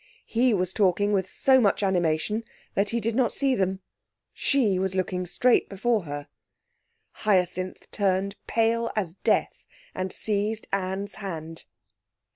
He 0.25 0.51
was 0.51 0.73
talking 0.73 1.13
with 1.13 1.29
so 1.29 1.61
much 1.61 1.83
animation 1.83 2.43
that 2.73 2.89
he 2.89 2.99
did 2.99 3.13
not 3.15 3.31
see 3.31 3.53
them. 3.53 3.81
She 4.33 4.79
was 4.79 4.95
looking 4.95 5.27
straight 5.27 5.69
before 5.69 6.05
her. 6.05 6.27
Hyacinth 7.17 7.85
turned 7.91 8.35
pale 8.47 8.89
as 8.95 9.13
death 9.23 9.67
and 9.93 10.11
seized 10.11 10.65
Anne's 10.73 11.17
hand. 11.21 11.65